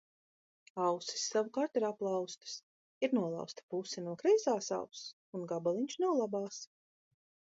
[0.83, 2.55] Ausis savukārt ir aplauztas—
[3.07, 5.03] ir nolauzta puse no kreisās auss
[5.41, 6.61] un gabaliņš no labās.